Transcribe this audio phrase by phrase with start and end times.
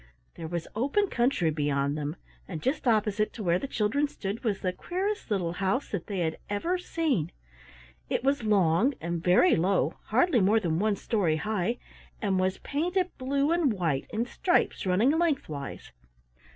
[0.33, 2.15] There was open country beyond them,
[2.47, 6.21] and just opposite to where the children stood was the queerest little house that they
[6.21, 7.31] had ever seen.
[8.09, 11.77] It was long and very low, hardly more than one story high,
[12.19, 15.91] and was painted blue and white in stripes running lengthwise.